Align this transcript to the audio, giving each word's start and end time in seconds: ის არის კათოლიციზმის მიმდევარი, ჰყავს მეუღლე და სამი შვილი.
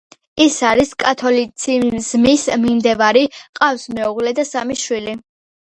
ის 0.45 0.55
არის 0.69 0.93
კათოლიციზმის 1.03 2.47
მიმდევარი, 2.65 3.25
ჰყავს 3.45 3.87
მეუღლე 4.01 4.39
და 4.43 4.51
სამი 4.55 4.85
შვილი. 4.89 5.21